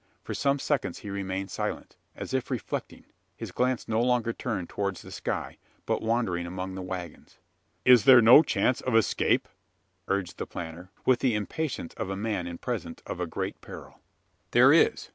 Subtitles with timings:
[0.23, 3.05] For some seconds he remained silent, as if reflecting
[3.35, 7.37] his glance no longer turned towards the sky, but wandering among the waggons.
[7.85, 9.47] "Is there no chance of escape?"
[10.07, 13.99] urged the planter, with the impatience of a man in presence of a great peril.
[14.49, 15.09] "There is!"